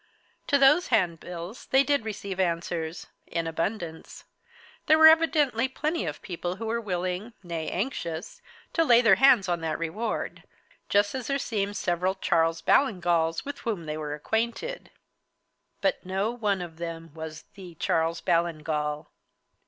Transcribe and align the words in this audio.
To 0.47 0.57
those 0.57 0.87
handbills 0.87 1.67
they 1.67 1.83
did 1.83 2.05
receive 2.05 2.39
answers 2.39 3.05
in 3.27 3.45
abundance. 3.45 4.23
There 4.87 4.97
were 4.97 5.05
evidently 5.05 5.67
plenty 5.67 6.07
of 6.07 6.23
people 6.23 6.55
who 6.55 6.65
were 6.65 6.81
willing, 6.81 7.33
nay, 7.43 7.69
anxious, 7.69 8.41
to 8.73 8.83
lay 8.83 9.03
their 9.03 9.17
hands 9.17 9.47
on 9.47 9.61
that 9.61 9.77
reward, 9.77 10.41
just 10.89 11.13
as 11.13 11.27
there 11.27 11.37
seemed 11.37 11.77
several 11.77 12.15
Charles 12.15 12.63
Ballingalls 12.63 13.45
with 13.45 13.59
whom 13.59 13.85
they 13.85 13.95
were 13.95 14.15
acquainted. 14.15 14.89
But 15.81 16.03
no 16.03 16.31
one 16.31 16.63
of 16.63 16.77
them 16.77 17.13
was 17.13 17.43
the 17.53 17.75
Charles 17.75 18.21
Ballingall. 18.21 19.11